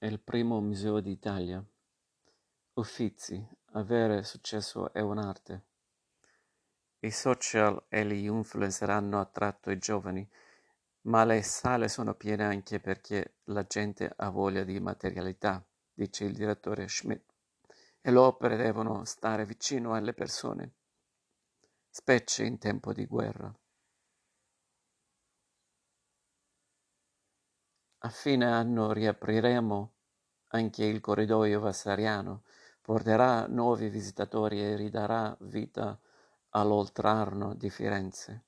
è 0.00 0.06
il 0.06 0.18
primo 0.18 0.62
museo 0.62 0.98
d'Italia. 1.00 1.62
Uffizi, 2.72 3.46
avere 3.72 4.22
successo 4.22 4.94
è 4.94 5.00
un'arte. 5.00 5.64
I 7.00 7.10
social 7.10 7.84
e 7.86 8.06
gli 8.06 8.24
influencer 8.24 8.88
hanno 8.88 9.20
attratto 9.20 9.70
i 9.70 9.76
giovani, 9.76 10.26
ma 11.02 11.26
le 11.26 11.42
sale 11.42 11.88
sono 11.88 12.14
piene 12.14 12.44
anche 12.44 12.80
perché 12.80 13.40
la 13.44 13.64
gente 13.64 14.10
ha 14.16 14.30
voglia 14.30 14.64
di 14.64 14.80
materialità, 14.80 15.62
dice 15.92 16.24
il 16.24 16.32
direttore 16.32 16.88
Schmidt, 16.88 17.34
e 18.00 18.10
le 18.10 18.18
opere 18.18 18.56
devono 18.56 19.04
stare 19.04 19.44
vicino 19.44 19.92
alle 19.92 20.14
persone, 20.14 20.76
specie 21.90 22.46
in 22.46 22.56
tempo 22.56 22.94
di 22.94 23.04
guerra. 23.04 23.54
A 28.02 28.08
fine 28.08 28.46
anno 28.46 28.92
riapriremo 28.92 29.92
anche 30.52 30.84
il 30.86 31.00
corridoio 31.00 31.60
Vassariano, 31.60 32.44
porterà 32.80 33.46
nuovi 33.46 33.90
visitatori 33.90 34.58
e 34.62 34.74
ridarà 34.74 35.36
vita 35.40 36.00
all'Oltrarno 36.50 37.54
di 37.54 37.68
Firenze. 37.68 38.44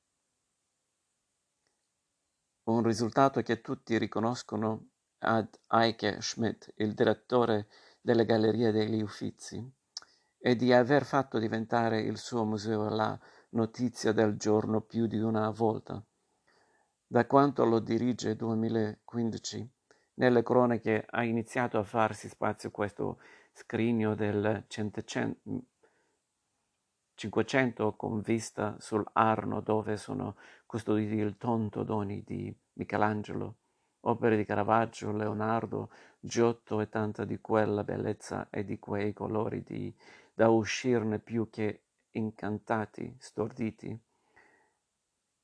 Un 2.64 2.82
risultato 2.82 3.42
che 3.42 3.60
tutti 3.60 3.98
riconoscono 3.98 4.88
ad 5.18 5.54
Eike 5.68 6.22
Schmidt, 6.22 6.72
il 6.76 6.94
direttore 6.94 7.68
delle 8.00 8.24
Gallerie 8.24 8.72
degli 8.72 9.02
Uffizi, 9.02 9.70
e 10.38 10.56
di 10.56 10.72
aver 10.72 11.04
fatto 11.04 11.38
diventare 11.38 12.00
il 12.00 12.16
suo 12.16 12.44
museo 12.44 12.88
la 12.88 13.20
notizia 13.50 14.12
del 14.12 14.36
giorno 14.36 14.80
più 14.80 15.06
di 15.06 15.20
una 15.20 15.50
volta. 15.50 16.02
Da 17.12 17.26
quanto 17.26 17.66
lo 17.66 17.78
dirige 17.78 18.36
2015, 18.36 19.70
nelle 20.14 20.42
cronache 20.42 21.04
ha 21.10 21.22
iniziato 21.22 21.76
a 21.78 21.82
farsi 21.82 22.26
spazio 22.26 22.70
questo 22.70 23.18
scrigno 23.52 24.14
del 24.14 24.64
500 27.14 27.96
con 27.96 28.22
vista 28.22 28.76
sull'Arno 28.78 29.60
dove 29.60 29.98
sono 29.98 30.36
custoditi 30.64 31.16
il 31.16 31.36
tonto 31.36 31.82
doni 31.82 32.22
di 32.24 32.50
Michelangelo, 32.78 33.56
opere 34.00 34.38
di 34.38 34.46
Caravaggio, 34.46 35.12
Leonardo, 35.12 35.90
Giotto 36.18 36.80
e 36.80 36.88
tanta 36.88 37.26
di 37.26 37.38
quella 37.42 37.84
bellezza 37.84 38.48
e 38.48 38.64
di 38.64 38.78
quei 38.78 39.12
colori 39.12 39.62
di, 39.62 39.94
da 40.32 40.48
uscirne 40.48 41.18
più 41.18 41.50
che 41.50 41.82
incantati, 42.12 43.14
storditi. 43.18 44.02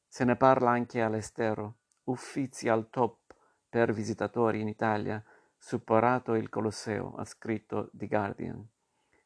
Se 0.09 0.25
ne 0.25 0.37
parla 0.37 0.71
anche 0.71 1.03
all'estero, 1.03 1.77
Uffizi 2.05 2.69
al 2.69 2.89
top 2.89 3.35
per 3.69 3.93
visitatori 3.93 4.61
in 4.61 4.69
Italia, 4.69 5.23
superato 5.59 6.35
il 6.35 6.49
Colosseo, 6.49 7.15
ha 7.17 7.25
scritto 7.25 7.91
The 7.93 8.07
Guardian. 8.07 8.67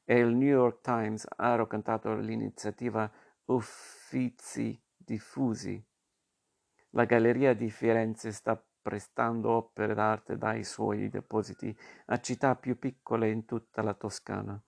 E 0.05 0.19
il 0.19 0.34
New 0.34 0.48
York 0.48 0.80
Times 0.80 1.27
ha 1.36 1.55
raccontato 1.55 2.12
l'iniziativa 2.16 3.08
Uffizi 3.44 4.83
diffusi. 4.97 5.83
La 6.91 7.05
Galleria 7.05 7.55
di 7.55 7.70
Firenze 7.70 8.33
sta 8.33 8.60
prestando 8.83 9.50
opere 9.50 9.94
d'arte 9.94 10.36
dai 10.36 10.64
suoi 10.64 11.08
depositi 11.08 11.75
a 12.06 12.19
città 12.19 12.56
più 12.56 12.77
piccole 12.78 13.30
in 13.30 13.44
tutta 13.44 13.80
la 13.80 13.94
Toscana, 13.94 14.60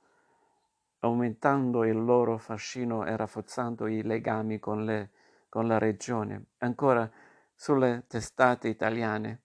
aumentando 1.00 1.84
il 1.84 2.02
loro 2.02 2.38
fascino 2.38 3.04
e 3.04 3.16
rafforzando 3.16 3.88
i 3.88 4.02
legami 4.02 4.60
con 4.60 4.84
le 4.84 5.10
con 5.54 5.68
la 5.68 5.78
regione. 5.78 6.46
Ancora 6.58 7.08
sulle 7.54 8.06
testate 8.08 8.66
italiane, 8.66 9.42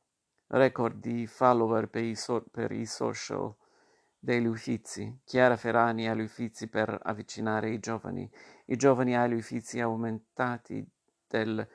record 0.47 0.99
di 0.99 1.27
follower 1.27 1.87
per 1.87 2.03
i, 2.03 2.15
so- 2.15 2.45
per 2.49 2.71
i 2.71 2.87
social 2.87 3.53
degli 4.17 4.47
Uffizi, 4.47 5.19
Chiara 5.23 5.55
Ferrani 5.55 6.09
agli 6.09 6.21
Uffizi 6.21 6.67
per 6.67 6.99
avvicinare 7.03 7.69
i 7.69 7.77
giovani, 7.77 8.27
i 8.65 8.75
giovani 8.75 9.15
agli 9.15 9.35
Uffizi 9.35 9.79
aumentati 9.81 10.83
del 11.27 11.67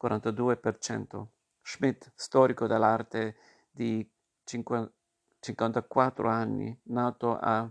42%. 0.00 1.26
Schmidt, 1.60 2.12
storico 2.14 2.68
dell'arte 2.68 3.34
di 3.68 4.08
50, 4.44 4.92
54 5.40 6.28
anni, 6.28 6.80
nato 6.84 7.36
a 7.36 7.68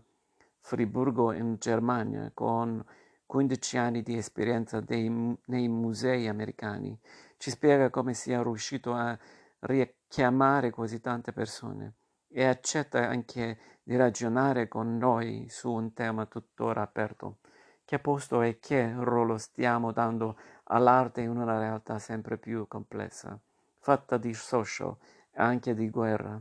Friburgo 0.60 1.32
in 1.32 1.56
Germania 1.58 2.32
con 2.34 2.84
15 3.32 3.78
anni 3.78 4.02
di 4.04 4.18
esperienza 4.18 4.82
dei, 4.82 5.10
nei 5.46 5.70
musei 5.70 6.28
americani, 6.28 7.00
ci 7.38 7.50
spiega 7.50 7.90
come 7.90 8.14
sia 8.14 8.44
riuscito 8.44 8.92
a 8.94 9.18
richiamare 9.60 10.70
così 10.70 11.00
tante 11.00 11.32
persone 11.32 11.94
e 12.28 12.44
accetta 12.44 13.08
anche 13.08 13.58
di 13.84 13.96
ragionare 13.96 14.68
con 14.68 14.98
noi 14.98 15.48
su 15.48 15.72
un 15.72 15.94
tema 15.94 16.26
tuttora 16.26 16.82
aperto. 16.82 17.38
Che 17.86 18.00
posto 18.00 18.42
e 18.42 18.60
che 18.60 18.94
ruolo 18.98 19.38
stiamo 19.38 19.94
dando 19.94 20.38
all'arte 20.66 21.22
in 21.22 21.30
una 21.30 21.58
realtà 21.58 22.00
sempre 22.00 22.38
più 22.38 22.68
complessa, 22.68 23.40
fatta 23.80 24.18
di 24.18 24.34
social 24.34 24.94
e 25.32 25.42
anche 25.42 25.74
di 25.74 25.90
guerra? 25.90 26.38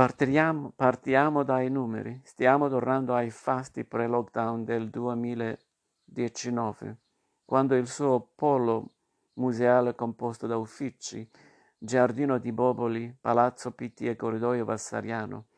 Partiamo, 0.00 0.72
partiamo 0.74 1.42
dai 1.42 1.68
numeri. 1.68 2.22
Stiamo 2.24 2.70
tornando 2.70 3.14
ai 3.14 3.28
fasti 3.28 3.84
pre-lockdown 3.84 4.64
del 4.64 4.88
2019, 4.88 6.96
quando 7.44 7.74
il 7.74 7.86
suo 7.86 8.32
polo 8.34 8.94
museale 9.34 9.94
composto 9.94 10.46
da 10.46 10.56
uffici, 10.56 11.30
giardino 11.76 12.38
di 12.38 12.50
Boboli, 12.50 13.14
palazzo 13.20 13.72
Pitti 13.72 14.06
e 14.06 14.16
corridoio 14.16 14.64
Vassariano, 14.64 15.48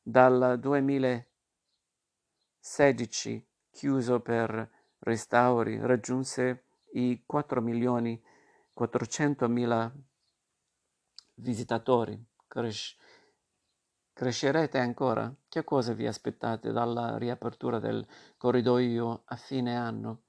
dal 0.00 0.56
2016 0.58 3.46
chiuso 3.70 4.20
per 4.20 4.70
restauri, 5.00 5.78
raggiunse 5.78 6.64
i 6.92 7.24
4 7.26 7.60
milioni 7.60 8.18
400 8.72 9.48
mila 9.50 9.92
visitatori. 11.34 12.18
Cres- 12.46 12.96
Crescerete 14.14 14.78
ancora? 14.78 15.34
Che 15.48 15.64
cosa 15.64 15.94
vi 15.94 16.06
aspettate 16.06 16.70
dalla 16.70 17.16
riapertura 17.16 17.78
del 17.78 18.06
corridoio 18.36 19.22
a 19.24 19.36
fine 19.36 19.74
anno? 19.74 20.24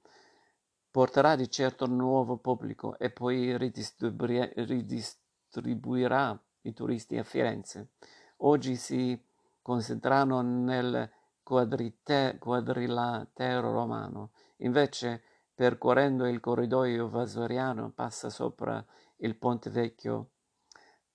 Porterà 0.90 1.36
di 1.36 1.50
certo 1.50 1.86
nuovo 1.86 2.38
pubblico 2.38 2.96
e 2.98 3.10
poi 3.10 3.58
ridistribuirà 3.58 6.40
i 6.62 6.72
turisti 6.72 7.18
a 7.18 7.22
Firenze. 7.22 7.90
Oggi 8.38 8.76
si 8.76 9.22
concentrano 9.60 10.40
nel 10.40 11.10
quadrite- 11.42 12.38
quadrilatero 12.38 13.70
romano, 13.70 14.30
invece 14.58 15.22
percorrendo 15.54 16.26
il 16.26 16.40
corridoio 16.40 17.10
vasoriano 17.10 17.90
passa 17.90 18.30
sopra 18.30 18.82
il 19.16 19.36
Ponte 19.36 19.68
Vecchio 19.68 20.30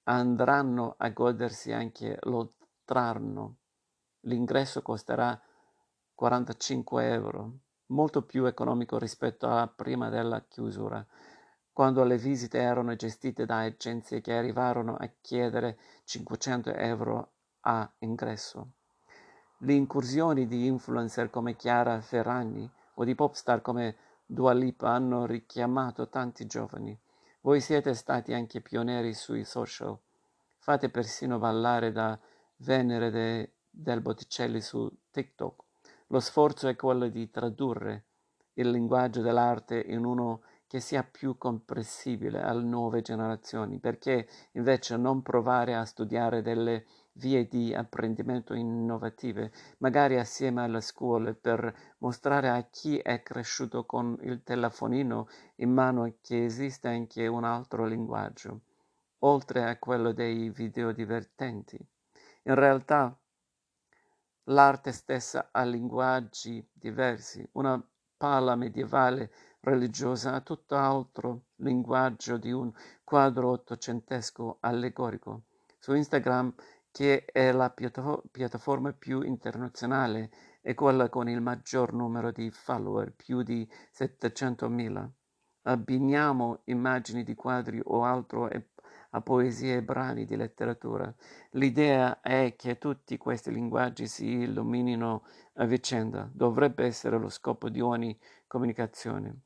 andranno 0.03 0.93
a 0.97 1.09
godersi 1.09 1.71
anche 1.71 2.17
lo 2.21 2.53
trarno. 2.89 3.57
L'ingresso 4.21 4.81
costerà 4.81 5.39
45 6.15 7.07
euro, 7.11 7.51
molto 7.89 8.23
più 8.23 8.45
economico 8.45 8.97
rispetto 8.97 9.47
a 9.47 9.67
prima 9.67 10.09
della 10.09 10.43
chiusura, 10.47 11.05
quando 11.71 12.03
le 12.03 12.17
visite 12.17 12.57
erano 12.57 12.95
gestite 12.95 13.45
da 13.45 13.59
agenzie 13.59 14.21
che 14.21 14.33
arrivarono 14.33 14.95
a 14.95 15.07
chiedere 15.21 15.77
500 16.05 16.73
euro 16.73 17.33
a 17.61 17.87
ingresso. 17.99 18.71
Le 19.59 19.73
incursioni 19.73 20.47
di 20.47 20.65
influencer 20.65 21.29
come 21.29 21.55
Chiara 21.55 22.01
Ferragni 22.01 22.67
o 22.95 23.03
di 23.03 23.13
popstar 23.13 23.61
come 23.61 23.97
Dua 24.25 24.53
Lipa 24.53 24.89
hanno 24.89 25.27
richiamato 25.27 26.09
tanti 26.09 26.47
giovani. 26.47 26.99
Voi 27.41 27.61
siete 27.61 27.93
stati 27.93 28.33
anche 28.33 28.61
pionieri 28.61 29.13
sui 29.13 29.43
social. 29.43 29.95
Fate 30.57 30.89
persino 30.89 31.37
ballare 31.37 31.91
da 31.91 32.19
Venere 32.61 33.09
de, 33.09 33.53
del 33.69 34.01
Botticelli 34.01 34.59
su 34.59 34.91
TikTok. 35.11 35.63
Lo 36.07 36.19
sforzo 36.19 36.67
è 36.67 36.75
quello 36.75 37.07
di 37.07 37.29
tradurre 37.29 38.07
il 38.55 38.69
linguaggio 38.69 39.21
dell'arte 39.21 39.79
in 39.79 40.03
uno 40.03 40.41
che 40.67 40.81
sia 40.81 41.03
più 41.03 41.37
comprensibile 41.37 42.41
alle 42.41 42.63
nuove 42.63 43.01
generazioni, 43.01 43.79
perché 43.79 44.27
invece 44.51 44.97
non 44.97 45.21
provare 45.21 45.73
a 45.73 45.85
studiare 45.85 46.41
delle 46.41 46.85
vie 47.13 47.47
di 47.47 47.73
apprendimento 47.73 48.53
innovative, 48.53 49.53
magari 49.77 50.19
assieme 50.19 50.61
alle 50.61 50.81
scuole, 50.81 51.35
per 51.35 51.73
mostrare 51.99 52.49
a 52.49 52.61
chi 52.69 52.97
è 52.97 53.23
cresciuto 53.23 53.85
con 53.85 54.17
il 54.23 54.43
telefonino 54.43 55.29
in 55.55 55.71
mano 55.71 56.13
che 56.19 56.43
esiste 56.43 56.89
anche 56.89 57.25
un 57.25 57.45
altro 57.45 57.85
linguaggio, 57.85 58.63
oltre 59.19 59.63
a 59.63 59.79
quello 59.79 60.11
dei 60.11 60.49
video 60.49 60.91
divertenti. 60.91 61.79
In 62.43 62.55
realtà 62.55 63.15
l'arte 64.45 64.91
stessa 64.91 65.49
ha 65.51 65.63
linguaggi 65.63 66.67
diversi. 66.71 67.47
Una 67.53 67.81
pala 68.17 68.55
medievale 68.55 69.31
religiosa 69.61 70.33
ha 70.33 70.41
tutt'altro 70.41 71.45
linguaggio 71.57 72.37
di 72.37 72.51
un 72.51 72.71
quadro 73.03 73.51
ottocentesco 73.51 74.57
allegorico. 74.61 75.43
Su 75.77 75.93
Instagram 75.93 76.53
che 76.91 77.25
è 77.25 77.51
la 77.51 77.69
piattaforma 77.71 78.91
più 78.93 79.21
internazionale 79.21 80.31
e 80.61 80.73
quella 80.73 81.07
con 81.07 81.29
il 81.29 81.39
maggior 81.39 81.93
numero 81.93 82.31
di 82.31 82.49
follower, 82.51 83.13
più 83.13 83.43
di 83.43 83.67
700.000. 83.93 85.09
Abbiniamo 85.63 86.61
immagini 86.65 87.23
di 87.23 87.35
quadri 87.35 87.79
o 87.83 88.03
altro 88.03 88.49
a 89.11 89.21
poesie 89.21 89.77
e 89.77 89.83
brani 89.83 90.25
di 90.25 90.35
letteratura. 90.35 91.13
L'idea 91.51 92.21
è 92.21 92.55
che 92.55 92.77
tutti 92.77 93.17
questi 93.17 93.51
linguaggi 93.51 94.07
si 94.07 94.27
illuminino 94.27 95.23
a 95.55 95.65
vicenda. 95.65 96.29
Dovrebbe 96.31 96.85
essere 96.85 97.17
lo 97.17 97.29
scopo 97.29 97.69
di 97.69 97.81
ogni 97.81 98.17
comunicazione. 98.47 99.41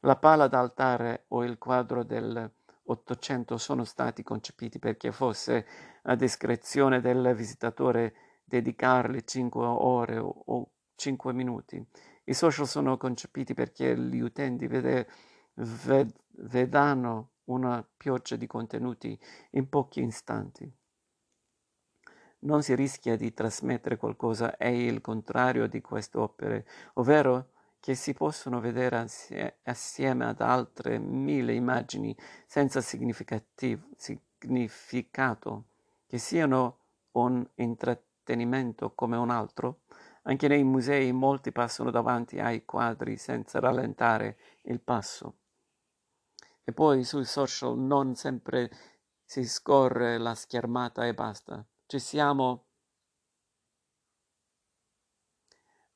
La 0.00 0.16
pala 0.16 0.46
d'altare 0.46 1.24
o 1.28 1.44
il 1.44 1.58
quadro 1.58 2.04
del 2.04 2.50
Ottocento 2.88 3.56
sono 3.56 3.82
stati 3.82 4.22
concepiti 4.22 4.78
perché 4.78 5.10
fosse 5.10 5.66
a 6.02 6.14
discrezione 6.14 7.00
del 7.00 7.34
visitatore 7.34 8.14
dedicarli 8.44 9.26
cinque 9.26 9.64
ore 9.64 10.18
o 10.18 10.70
cinque 10.94 11.32
minuti. 11.32 11.84
I 12.24 12.34
social 12.34 12.66
sono 12.66 12.96
concepiti 12.96 13.54
perché 13.54 13.98
gli 13.98 14.20
utenti 14.20 14.68
vede, 14.68 15.08
ved, 15.54 16.12
vedano 16.42 17.30
una 17.46 17.86
pioggia 17.96 18.36
di 18.36 18.46
contenuti 18.46 19.18
in 19.50 19.68
pochi 19.68 20.02
istanti. 20.02 20.70
Non 22.38 22.62
si 22.62 22.74
rischia 22.74 23.16
di 23.16 23.32
trasmettere 23.34 23.96
qualcosa 23.96 24.56
è 24.56 24.68
il 24.68 25.00
contrario 25.00 25.66
di 25.66 25.80
queste 25.80 26.18
opere, 26.18 26.66
ovvero 26.94 27.50
che 27.80 27.94
si 27.94 28.14
possono 28.14 28.60
vedere 28.60 29.06
assieme 29.62 30.24
ad 30.26 30.40
altre 30.40 30.98
mille 30.98 31.54
immagini 31.54 32.16
senza 32.46 32.80
significato, 32.80 33.44
che 36.06 36.18
siano 36.18 36.78
un 37.12 37.46
intrattenimento 37.54 38.92
come 38.94 39.16
un 39.16 39.30
altro. 39.30 39.82
Anche 40.22 40.48
nei 40.48 40.64
musei 40.64 41.12
molti 41.12 41.52
passano 41.52 41.90
davanti 41.92 42.40
ai 42.40 42.64
quadri 42.64 43.16
senza 43.16 43.60
rallentare 43.60 44.36
il 44.62 44.80
passo. 44.80 45.34
E 46.68 46.72
poi 46.72 47.04
sui 47.04 47.24
social 47.24 47.78
non 47.78 48.16
sempre 48.16 48.68
si 49.24 49.44
scorre 49.44 50.18
la 50.18 50.34
schermata 50.34 51.06
e 51.06 51.14
basta. 51.14 51.64
Ci 51.86 52.00
siamo 52.00 52.64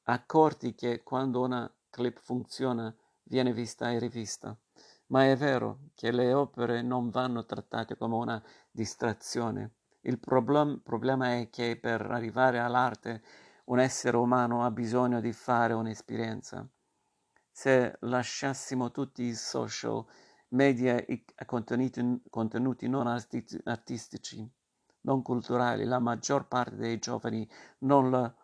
accorti 0.04 0.76
che 0.76 1.02
quando 1.02 1.40
una 1.40 1.68
clip 1.90 2.20
funziona 2.20 2.94
viene 3.24 3.52
vista 3.52 3.90
e 3.90 3.98
rivista. 3.98 4.56
Ma 5.06 5.24
è 5.28 5.36
vero 5.36 5.90
che 5.96 6.12
le 6.12 6.32
opere 6.32 6.82
non 6.82 7.10
vanno 7.10 7.44
trattate 7.44 7.96
come 7.96 8.14
una 8.14 8.42
distrazione. 8.70 9.72
Il 10.02 10.20
problem- 10.20 10.82
problema 10.84 11.34
è 11.34 11.50
che 11.50 11.76
per 11.80 12.00
arrivare 12.02 12.60
all'arte 12.60 13.24
un 13.64 13.80
essere 13.80 14.16
umano 14.16 14.64
ha 14.64 14.70
bisogno 14.70 15.20
di 15.20 15.32
fare 15.32 15.72
un'esperienza. 15.72 16.64
Se 17.50 17.96
lasciassimo 18.02 18.92
tutti 18.92 19.24
i 19.24 19.34
social 19.34 20.06
media 20.50 21.04
e 21.04 21.24
contenuti, 21.46 22.22
contenuti 22.28 22.88
non 22.88 23.06
artistici, 23.06 24.48
non 25.02 25.22
culturali, 25.22 25.84
la 25.84 25.98
maggior 25.98 26.46
parte 26.46 26.76
dei 26.76 26.98
giovani 26.98 27.48
non 27.80 28.10
la 28.10 28.34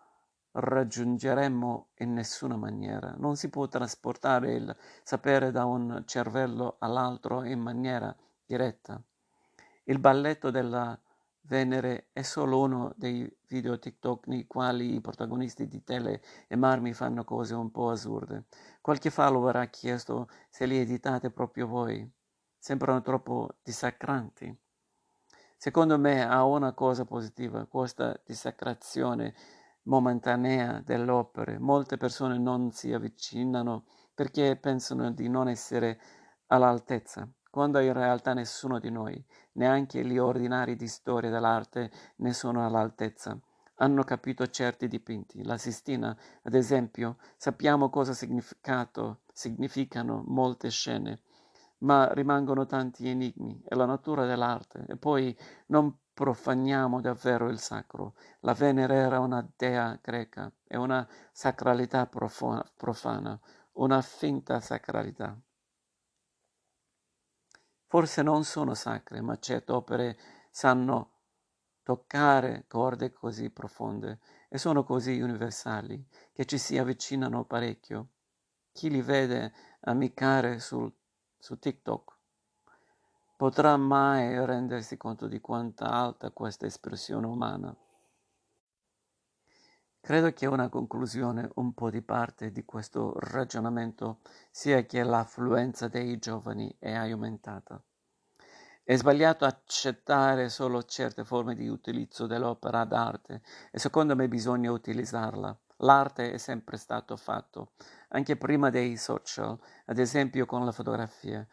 raggiungeremmo 0.52 1.88
in 1.96 2.12
nessuna 2.14 2.56
maniera. 2.56 3.14
Non 3.18 3.36
si 3.36 3.50
può 3.50 3.68
trasportare 3.68 4.54
il 4.54 4.76
sapere 5.02 5.50
da 5.50 5.64
un 5.64 6.02
cervello 6.06 6.76
all'altro 6.78 7.44
in 7.44 7.60
maniera 7.60 8.14
diretta. 8.44 9.00
Il 9.84 9.98
balletto 9.98 10.50
della 10.50 10.98
Venere 11.48 12.08
è 12.12 12.22
solo 12.22 12.58
uno 12.58 12.92
dei 12.96 13.32
video 13.46 13.78
TikTok 13.78 14.26
nei 14.26 14.48
quali 14.48 14.94
i 14.94 15.00
protagonisti 15.00 15.68
di 15.68 15.84
Tele 15.84 16.20
e 16.48 16.56
Marmi 16.56 16.92
fanno 16.92 17.22
cose 17.22 17.54
un 17.54 17.70
po' 17.70 17.90
assurde. 17.90 18.46
Qualche 18.80 19.10
follower 19.10 19.54
ha 19.54 19.66
chiesto 19.66 20.28
se 20.50 20.66
li 20.66 20.76
editate 20.76 21.30
proprio 21.30 21.68
voi. 21.68 22.08
Sembrano 22.58 23.00
troppo 23.00 23.58
dissacranti. 23.62 24.52
Secondo 25.56 25.96
me 26.00 26.26
ha 26.26 26.44
una 26.44 26.72
cosa 26.72 27.04
positiva, 27.04 27.64
questa 27.66 28.20
dissacrazione 28.24 29.32
momentanea 29.82 30.80
delle 30.80 31.12
opere. 31.12 31.60
Molte 31.60 31.96
persone 31.96 32.38
non 32.38 32.72
si 32.72 32.92
avvicinano 32.92 33.84
perché 34.12 34.56
pensano 34.56 35.12
di 35.12 35.28
non 35.28 35.48
essere 35.48 36.00
all'altezza 36.46 37.30
quando 37.56 37.78
in 37.78 37.94
realtà 37.94 38.34
nessuno 38.34 38.78
di 38.78 38.90
noi, 38.90 39.24
neanche 39.52 40.04
gli 40.04 40.18
ordinari 40.18 40.76
di 40.76 40.86
storia 40.86 41.30
dell'arte, 41.30 41.90
ne 42.16 42.34
sono 42.34 42.66
all'altezza. 42.66 43.34
Hanno 43.76 44.04
capito 44.04 44.46
certi 44.48 44.88
dipinti. 44.88 45.42
La 45.42 45.56
Sistina, 45.56 46.14
ad 46.42 46.52
esempio, 46.52 47.16
sappiamo 47.38 47.88
cosa 47.88 48.12
significano 48.12 50.22
molte 50.26 50.68
scene, 50.68 51.20
ma 51.78 52.12
rimangono 52.12 52.66
tanti 52.66 53.08
enigmi. 53.08 53.62
È 53.64 53.74
la 53.74 53.86
natura 53.86 54.26
dell'arte. 54.26 54.84
E 54.86 54.98
poi 54.98 55.34
non 55.68 55.96
profaniamo 56.12 57.00
davvero 57.00 57.48
il 57.48 57.58
sacro. 57.58 58.16
La 58.40 58.52
Venere 58.52 58.96
era 58.96 59.18
una 59.18 59.42
dea 59.56 59.98
greca 60.02 60.52
e 60.66 60.76
una 60.76 61.08
sacralità 61.32 62.06
profana, 62.06 63.40
una 63.72 64.02
finta 64.02 64.60
sacralità. 64.60 65.40
Forse 67.88 68.22
non 68.22 68.44
sono 68.44 68.74
sacre, 68.74 69.20
ma 69.20 69.38
certe 69.38 69.72
opere 69.72 70.18
sanno 70.50 71.12
toccare 71.82 72.64
corde 72.66 73.12
così 73.12 73.50
profonde 73.50 74.18
e 74.48 74.58
sono 74.58 74.82
così 74.82 75.20
universali 75.20 76.04
che 76.32 76.44
ci 76.44 76.58
si 76.58 76.76
avvicinano 76.78 77.44
parecchio. 77.44 78.08
Chi 78.72 78.90
li 78.90 79.02
vede 79.02 79.52
amicare 79.82 80.58
sul, 80.58 80.92
su 81.38 81.58
TikTok 81.58 82.14
potrà 83.36 83.76
mai 83.76 84.44
rendersi 84.44 84.96
conto 84.96 85.28
di 85.28 85.40
quanta 85.40 85.88
alta 85.88 86.30
questa 86.30 86.66
espressione 86.66 87.26
umana. 87.26 87.74
Credo 90.06 90.32
che 90.32 90.46
una 90.46 90.68
conclusione 90.68 91.50
un 91.56 91.74
po' 91.74 91.90
di 91.90 92.00
parte 92.00 92.52
di 92.52 92.64
questo 92.64 93.14
ragionamento 93.18 94.20
sia 94.52 94.86
che 94.86 95.02
l'affluenza 95.02 95.88
dei 95.88 96.16
giovani 96.20 96.72
è 96.78 96.92
aumentata. 96.92 97.82
È 98.84 98.94
sbagliato 98.94 99.44
accettare 99.44 100.48
solo 100.48 100.84
certe 100.84 101.24
forme 101.24 101.56
di 101.56 101.66
utilizzo 101.66 102.28
dell'opera 102.28 102.84
d'arte 102.84 103.42
e 103.72 103.80
secondo 103.80 104.14
me 104.14 104.28
bisogna 104.28 104.70
utilizzarla. 104.70 105.58
L'arte 105.78 106.30
è 106.30 106.38
sempre 106.38 106.76
stato 106.76 107.16
fatto, 107.16 107.72
anche 108.10 108.36
prima 108.36 108.70
dei 108.70 108.96
social, 108.96 109.58
ad 109.86 109.98
esempio 109.98 110.46
con 110.46 110.64
la 110.64 110.70
fotografia, 110.70 111.44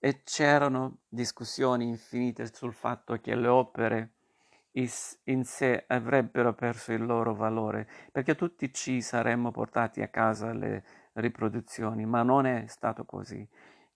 e 0.00 0.24
c'erano 0.24 1.02
discussioni 1.06 1.86
infinite 1.86 2.52
sul 2.52 2.74
fatto 2.74 3.20
che 3.20 3.36
le 3.36 3.46
opere 3.46 4.14
in 4.72 5.44
sé 5.44 5.84
avrebbero 5.86 6.54
perso 6.54 6.92
il 6.92 7.04
loro 7.04 7.34
valore, 7.34 7.88
perché 8.12 8.34
tutti 8.34 8.72
ci 8.72 9.00
saremmo 9.00 9.50
portati 9.50 10.02
a 10.02 10.08
casa 10.08 10.52
le 10.52 10.84
riproduzioni, 11.14 12.06
ma 12.06 12.22
non 12.22 12.46
è 12.46 12.66
stato 12.66 13.04
così. 13.04 13.46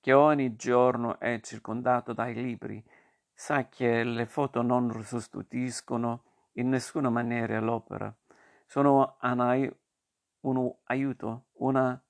Che 0.01 0.13
ogni 0.13 0.57
giorno 0.57 1.19
è 1.19 1.41
circondato 1.41 2.13
dai 2.13 2.35
libri, 2.35 2.85
sa 3.33 3.69
che 3.69 4.05
le 4.05 4.27
foto 4.27 4.63
non 4.63 5.03
sostituiscono 5.03 6.25
in 6.55 6.69
nessuna 6.69 7.09
maniera 7.09 7.59
l'opera, 7.61 8.15
sono 8.67 9.17
un 10.41 10.75
aiuto, 10.85 11.47
una 11.55 12.01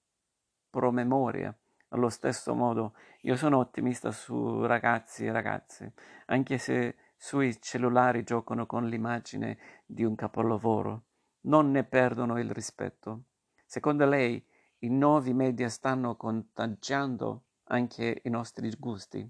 promemoria. 0.70 1.56
Allo 1.88 2.08
stesso 2.08 2.54
modo, 2.54 2.94
io 3.20 3.36
sono 3.36 3.58
ottimista 3.58 4.10
su 4.10 4.66
ragazzi 4.66 5.26
e 5.26 5.32
ragazze, 5.32 5.92
anche 6.26 6.58
se 6.58 6.96
sui 7.24 7.58
cellulari 7.58 8.22
giocano 8.22 8.66
con 8.66 8.86
l'immagine 8.86 9.56
di 9.86 10.04
un 10.04 10.14
capolavoro, 10.14 11.04
non 11.46 11.70
ne 11.70 11.82
perdono 11.82 12.38
il 12.38 12.50
rispetto. 12.50 13.22
Secondo 13.64 14.04
lei 14.04 14.46
i 14.80 14.90
nuovi 14.90 15.32
media 15.32 15.70
stanno 15.70 16.16
contagiando 16.16 17.44
anche 17.68 18.20
i 18.24 18.28
nostri 18.28 18.70
gusti, 18.78 19.26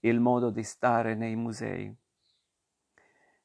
il 0.00 0.18
modo 0.18 0.50
di 0.50 0.64
stare 0.64 1.14
nei 1.14 1.36
musei. 1.36 1.96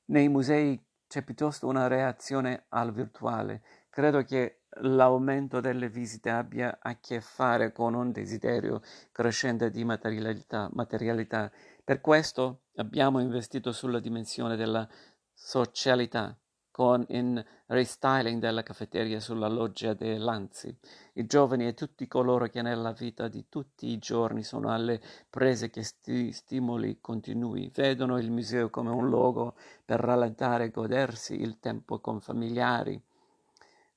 Nei 0.05 0.27
musei 0.27 0.83
c'è 1.07 1.21
piuttosto 1.21 1.67
una 1.67 1.85
reazione 1.85 2.65
al 2.69 2.91
virtuale. 2.91 3.61
Credo 3.91 4.23
che 4.23 4.61
l'aumento 4.81 5.59
delle 5.59 5.87
visite 5.87 6.31
abbia 6.31 6.79
a 6.81 6.97
che 6.99 7.21
fare 7.21 7.71
con 7.71 7.93
un 7.93 8.11
desiderio 8.11 8.81
crescente 9.11 9.69
di 9.69 9.83
materialità, 9.83 10.67
materialità 10.73 11.51
per 11.87 12.01
questo 12.01 12.63
abbiamo 12.75 13.21
investito 13.21 13.71
sulla 13.71 14.01
dimensione 14.01 14.57
della 14.57 14.85
socialità, 15.31 16.37
con 16.69 17.05
il 17.07 17.41
restyling 17.67 18.41
della 18.41 18.61
caffetteria 18.61 19.21
sulla 19.21 19.47
loggia 19.47 19.93
dei 19.93 20.17
Lanzi. 20.17 20.77
I 21.13 21.25
giovani 21.25 21.65
e 21.65 21.73
tutti 21.73 22.05
coloro 22.05 22.47
che 22.47 22.61
nella 22.61 22.91
vita 22.91 23.29
di 23.29 23.45
tutti 23.47 23.87
i 23.87 23.99
giorni 23.99 24.43
sono 24.43 24.69
alle 24.69 24.99
prese 25.29 25.69
che 25.69 25.81
sti- 25.81 26.33
stimoli 26.33 26.99
continui, 26.99 27.71
vedono 27.73 28.17
il 28.17 28.31
museo 28.31 28.69
come 28.69 28.89
un 28.89 29.07
luogo 29.07 29.55
per 29.85 30.01
rallentare 30.01 30.65
e 30.65 30.71
godersi 30.71 31.39
il 31.39 31.57
tempo 31.61 32.01
con 32.01 32.19
familiari 32.19 33.01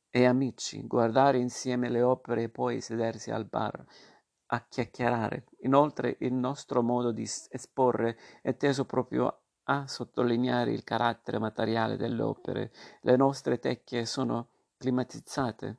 e 0.09 0.25
amici, 0.27 0.87
guardare 0.87 1.39
insieme 1.39 1.89
le 1.89 2.03
opere 2.03 2.45
e 2.45 2.49
poi 2.51 2.81
sedersi 2.81 3.33
al 3.33 3.47
bar 3.47 3.85
a 4.53 4.65
chiacchierare. 4.69 5.47
Inoltre 5.61 6.17
il 6.21 6.33
nostro 6.33 6.83
modo 6.83 7.13
di 7.13 7.23
esporre 7.23 8.19
è 8.43 8.57
teso 8.57 8.85
proprio 8.85 9.43
a 9.65 9.87
sottolineare 9.87 10.73
il 10.73 10.85
carattere 10.85 11.39
materiale 11.39 11.97
delle 11.97 12.23
opere. 12.23 12.73
Le 13.03 13.17
nostre 13.17 13.59
tecchie 13.59 14.05
sono 14.05 14.49
climatizzate, 14.77 15.79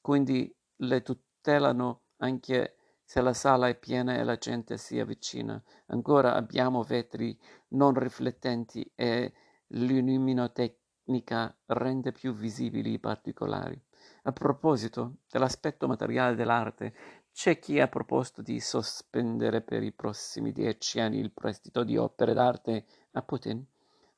quindi 0.00 0.52
le 0.76 1.02
tutelano 1.02 2.02
anche 2.18 2.76
se 3.04 3.20
la 3.20 3.34
sala 3.34 3.68
è 3.68 3.78
piena 3.78 4.16
e 4.16 4.24
la 4.24 4.36
gente 4.36 4.76
si 4.78 4.98
avvicina. 4.98 5.62
Ancora 5.86 6.34
abbiamo 6.34 6.82
vetri 6.82 7.38
non 7.68 7.94
riflettenti 7.94 8.90
e 8.94 9.32
l'illuminotecnica 9.68 11.56
rende 11.66 12.12
più 12.12 12.32
visibili 12.32 12.92
i 12.92 12.98
particolari. 12.98 13.80
A 14.24 14.32
proposito 14.32 15.16
dell'aspetto 15.30 15.86
materiale 15.86 16.34
dell'arte, 16.34 16.94
c'è 17.40 17.58
chi 17.58 17.80
ha 17.80 17.88
proposto 17.88 18.42
di 18.42 18.60
sospendere 18.60 19.62
per 19.62 19.82
i 19.82 19.92
prossimi 19.92 20.52
dieci 20.52 21.00
anni 21.00 21.20
il 21.20 21.32
prestito 21.32 21.84
di 21.84 21.96
opere 21.96 22.34
d'arte 22.34 22.84
a 23.12 23.22
Putin. 23.22 23.64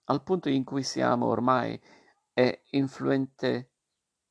Al 0.06 0.24
punto 0.24 0.48
in 0.48 0.64
cui 0.64 0.82
siamo 0.82 1.26
ormai 1.26 1.80
è 2.32 2.62
influente 2.70 3.74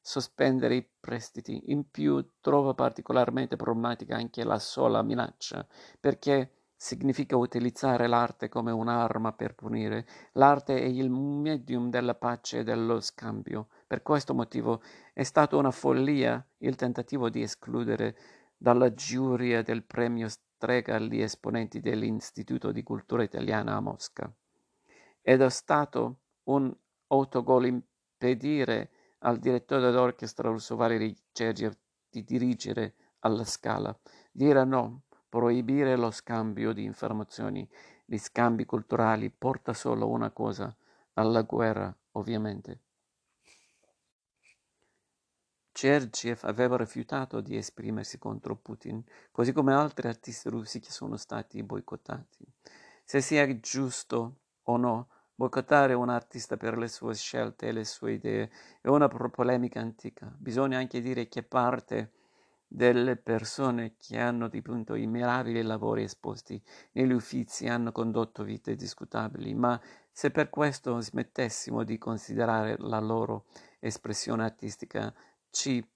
sospendere 0.02 0.76
i 0.76 0.86
prestiti. 1.00 1.72
In 1.72 1.90
più 1.90 2.32
trovo 2.42 2.74
particolarmente 2.74 3.56
problematica 3.56 4.18
anche 4.18 4.44
la 4.44 4.60
sola 4.60 5.02
minaccia, 5.04 5.66
perché 5.98 6.52
significa 6.76 7.38
utilizzare 7.38 8.08
l'arte 8.08 8.50
come 8.50 8.72
un'arma 8.72 9.32
per 9.32 9.56
punire. 9.56 10.06
L'arte 10.34 10.78
è 10.78 10.86
il 10.86 11.10
medium 11.10 11.90
della 11.90 12.16
pace 12.16 12.60
e 12.60 12.64
dello 12.66 13.00
scambio. 13.00 13.70
Per 13.88 14.02
questo 14.02 14.34
motivo 14.34 14.82
è 15.14 15.24
stata 15.24 15.56
una 15.56 15.72
follia 15.72 16.46
il 16.58 16.76
tentativo 16.76 17.30
di 17.30 17.42
escludere 17.42 18.18
dalla 18.62 18.94
giuria 18.94 19.64
del 19.64 19.84
premio 19.84 20.30
Strega 20.30 21.00
gli 21.00 21.20
esponenti 21.20 21.80
dell'Istituto 21.80 22.72
di 22.72 22.84
Cultura 22.84 23.24
Italiana 23.24 23.76
a 23.76 23.80
Mosca. 23.80 24.32
Ed 25.20 25.42
è 25.42 25.50
stato 25.50 26.20
un 26.44 26.72
autogol 27.08 27.66
impedire 27.66 28.92
al 29.20 29.40
direttore 29.40 29.90
d'orchestra 29.90 30.50
russo 30.50 30.76
Valery 30.76 31.16
Gergiev 31.32 31.76
di 32.08 32.24
dirigere 32.24 32.94
alla 33.22 33.46
Scala, 33.46 34.00
dire 34.32 34.64
no, 34.64 35.06
proibire 35.28 35.96
lo 35.96 36.12
scambio 36.12 36.72
di 36.72 36.84
informazioni, 36.84 37.68
gli 38.06 38.18
scambi 38.20 38.66
culturali 38.66 39.32
porta 39.32 39.74
solo 39.74 40.08
una 40.08 40.30
cosa, 40.30 40.76
alla 41.14 41.42
guerra, 41.42 41.92
ovviamente. 42.12 42.82
Gergiev 45.74 46.40
aveva 46.44 46.78
rifiutato 46.78 47.42
di 47.42 47.56
esprimersi 47.56 48.18
contro 48.18 48.56
Putin, 48.56 49.04
così 49.32 49.52
come 49.52 49.74
altri 49.74 50.08
artisti 50.08 50.50
russi 50.50 50.80
che 50.80 50.92
sono 50.92 51.18
stati 51.18 51.64
boicottati. 51.64 52.46
Se 53.04 53.22
sia 53.22 53.60
giusto 53.60 54.36
o 54.64 54.78
no 54.78 55.08
boicottare 55.34 55.94
un 55.94 56.10
artista 56.10 56.56
per 56.56 56.78
le 56.78 56.88
sue 56.88 57.16
scelte 57.16 57.68
e 57.68 57.72
le 57.72 57.84
sue 57.84 58.14
idee 58.14 58.52
è 58.80 58.88
una 58.90 59.08
polemica 59.08 59.80
antica. 59.80 60.32
Bisogna 60.38 60.78
anche 60.78 61.02
dire 61.02 61.28
che 61.28 61.42
parte 61.42 62.12
delle 62.68 63.18
persone 63.18 63.96
che 63.98 64.18
hanno 64.18 64.48
dipinto 64.48 64.96
i 64.96 65.06
mirabili 65.06 65.62
lavori 65.62 66.04
esposti 66.04 66.62
negli 66.94 67.12
uffizi 67.12 67.68
hanno 67.68 67.92
condotto 67.92 68.44
vite 68.44 68.76
discutabili, 68.76 69.54
ma 69.54 69.80
se 70.10 70.32
per 70.32 70.50
questo 70.50 71.02
smettessimo 71.02 71.84
di 71.84 71.98
considerare 71.98 72.76
la 72.78 73.00
loro 73.00 73.48
espressione 73.80 74.44
artistica 74.44 75.14
ci 75.52 75.88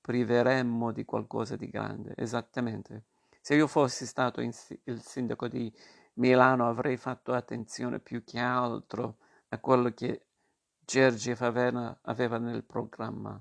priveremmo 0.00 0.90
di 0.92 1.04
qualcosa 1.04 1.56
di 1.56 1.68
grande. 1.68 2.14
Esattamente. 2.16 3.04
Se 3.40 3.54
io 3.54 3.66
fossi 3.66 4.06
stato 4.06 4.40
il 4.40 5.00
sindaco 5.00 5.48
di 5.48 5.72
Milano 6.14 6.68
avrei 6.68 6.96
fatto 6.96 7.32
attenzione 7.32 8.00
più 8.00 8.24
che 8.24 8.38
altro 8.38 9.18
a 9.48 9.58
quello 9.58 9.90
che 9.92 10.26
Gergiev 10.84 11.40
aveva, 11.42 11.98
aveva 12.02 12.38
nel 12.38 12.64
programma. 12.64 13.40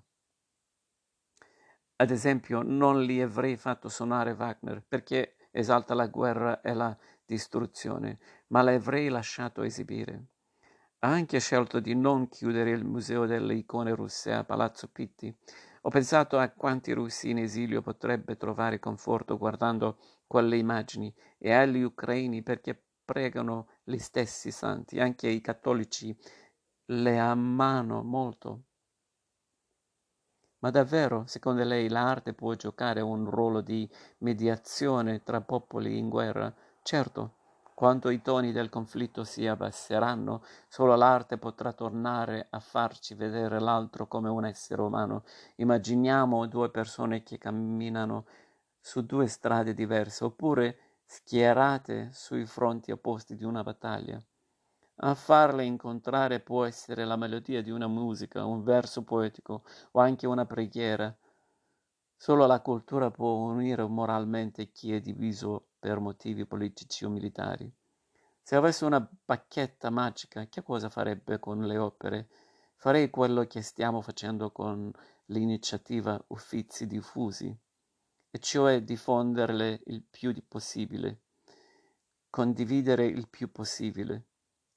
Ad 1.95 2.09
esempio, 2.09 2.61
non 2.61 3.03
li 3.03 3.21
avrei 3.21 3.57
fatto 3.57 3.89
suonare 3.89 4.31
Wagner 4.31 4.83
perché 4.85 5.35
esalta 5.51 5.93
la 5.93 6.07
guerra 6.07 6.61
e 6.61 6.73
la 6.73 6.97
distruzione, 7.25 8.19
ma 8.47 8.61
l'avrei 8.61 9.09
lasciato 9.09 9.61
esibire. 9.61 10.25
Ha 11.03 11.09
anche 11.09 11.39
scelto 11.41 11.81
di 11.81 11.95
non 11.95 12.29
chiudere 12.29 12.69
il 12.71 12.85
Museo 12.85 13.25
delle 13.25 13.55
icone 13.55 13.93
russe 13.93 14.31
a 14.31 14.45
Palazzo 14.45 14.87
Pitti. 14.87 15.35
Ho 15.81 15.89
pensato 15.89 16.39
a 16.39 16.47
quanti 16.47 16.93
russi 16.93 17.29
in 17.29 17.39
esilio 17.39 17.81
potrebbe 17.81 18.37
trovare 18.37 18.79
conforto 18.79 19.37
guardando 19.37 19.97
quelle 20.25 20.55
immagini 20.55 21.13
e 21.37 21.51
agli 21.51 21.81
ucraini 21.81 22.41
perché 22.41 22.81
pregano 23.03 23.67
gli 23.83 23.97
stessi 23.97 24.49
santi. 24.49 25.01
Anche 25.01 25.27
i 25.27 25.41
cattolici 25.41 26.17
le 26.85 27.19
amano 27.19 28.01
molto. 28.01 28.63
Ma 30.59 30.69
davvero, 30.69 31.25
secondo 31.27 31.65
lei, 31.65 31.89
l'arte 31.89 32.33
può 32.33 32.53
giocare 32.53 33.01
un 33.01 33.29
ruolo 33.29 33.59
di 33.59 33.89
mediazione 34.19 35.21
tra 35.21 35.41
popoli 35.41 35.97
in 35.97 36.07
guerra? 36.07 36.55
Certo, 36.81 37.42
quando 37.73 38.09
i 38.09 38.21
toni 38.21 38.51
del 38.51 38.69
conflitto 38.69 39.23
si 39.23 39.45
abbasseranno, 39.47 40.43
solo 40.67 40.95
l'arte 40.95 41.37
potrà 41.37 41.73
tornare 41.73 42.47
a 42.49 42.59
farci 42.59 43.15
vedere 43.15 43.59
l'altro 43.59 44.07
come 44.07 44.29
un 44.29 44.45
essere 44.45 44.81
umano. 44.81 45.23
Immaginiamo 45.55 46.45
due 46.47 46.69
persone 46.69 47.23
che 47.23 47.37
camminano 47.37 48.25
su 48.79 49.05
due 49.05 49.27
strade 49.27 49.73
diverse, 49.73 50.23
oppure 50.23 50.77
schierate 51.05 52.09
sui 52.13 52.45
fronti 52.45 52.91
opposti 52.91 53.35
di 53.35 53.43
una 53.43 53.63
battaglia. 53.63 54.21
A 54.97 55.15
farle 55.15 55.63
incontrare 55.65 56.39
può 56.39 56.65
essere 56.65 57.05
la 57.05 57.15
melodia 57.15 57.61
di 57.61 57.71
una 57.71 57.87
musica, 57.87 58.45
un 58.45 58.63
verso 58.63 59.03
poetico 59.03 59.63
o 59.91 59.99
anche 59.99 60.27
una 60.27 60.45
preghiera. 60.45 61.15
Solo 62.23 62.45
la 62.45 62.61
cultura 62.61 63.11
può 63.11 63.33
unire 63.33 63.85
moralmente 63.85 64.71
chi 64.71 64.93
è 64.93 65.01
diviso 65.01 65.71
per 65.77 65.99
motivi 65.99 66.45
politici 66.45 67.03
o 67.03 67.09
militari. 67.09 67.69
Se 68.41 68.55
avessi 68.55 68.85
una 68.85 69.05
bacchetta 69.25 69.89
magica, 69.89 70.47
che 70.47 70.63
cosa 70.63 70.87
farebbe 70.87 71.37
con 71.39 71.65
le 71.65 71.77
opere? 71.77 72.29
Farei 72.77 73.09
quello 73.09 73.43
che 73.43 73.61
stiamo 73.61 73.99
facendo 73.99 74.53
con 74.53 74.89
l'iniziativa 75.25 76.17
Uffizi 76.27 76.87
diffusi, 76.87 77.53
e 78.29 78.39
cioè 78.39 78.81
diffonderle 78.83 79.81
il 79.87 80.05
più 80.09 80.33
possibile, 80.47 81.23
condividere 82.29 83.05
il 83.05 83.27
più 83.27 83.51
possibile. 83.51 84.27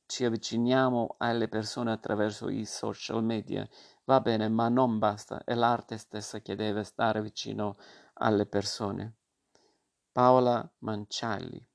Ci 0.06 0.24
avviciniamo 0.24 1.16
alle 1.18 1.48
persone 1.48 1.90
attraverso 1.90 2.48
i 2.48 2.64
social 2.64 3.22
media, 3.24 3.68
va 4.04 4.20
bene, 4.20 4.48
ma 4.48 4.68
non 4.68 4.98
basta, 4.98 5.42
è 5.44 5.54
l'arte 5.54 5.98
stessa 5.98 6.40
che 6.40 6.54
deve 6.54 6.84
stare 6.84 7.20
vicino 7.20 7.76
alle 8.14 8.46
persone. 8.46 9.16
Paola 10.12 10.72
Mancialli 10.78 11.68